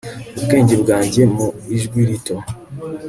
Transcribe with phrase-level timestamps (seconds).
[0.37, 2.35] ubwenge bwanjye, mu ijwi rito